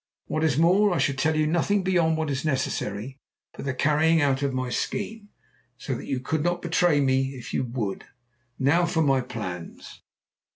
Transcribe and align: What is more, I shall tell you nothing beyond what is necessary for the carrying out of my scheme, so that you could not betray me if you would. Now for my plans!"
What 0.25 0.43
is 0.43 0.57
more, 0.57 0.95
I 0.95 0.97
shall 0.97 1.13
tell 1.13 1.35
you 1.35 1.45
nothing 1.45 1.83
beyond 1.83 2.17
what 2.17 2.31
is 2.31 2.43
necessary 2.43 3.19
for 3.53 3.61
the 3.61 3.71
carrying 3.71 4.19
out 4.19 4.41
of 4.41 4.51
my 4.51 4.71
scheme, 4.71 5.29
so 5.77 5.93
that 5.93 6.07
you 6.07 6.19
could 6.19 6.41
not 6.43 6.63
betray 6.63 6.99
me 6.99 7.35
if 7.35 7.53
you 7.53 7.63
would. 7.65 8.05
Now 8.57 8.87
for 8.87 9.03
my 9.03 9.21
plans!" 9.21 10.01